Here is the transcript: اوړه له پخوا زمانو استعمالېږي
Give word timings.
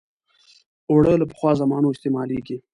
اوړه 0.89 1.13
له 1.21 1.25
پخوا 1.31 1.51
زمانو 1.61 1.93
استعمالېږي 1.93 2.57